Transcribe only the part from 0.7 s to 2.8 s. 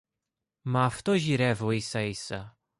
αυτό γυρεύω ίσα-ίσα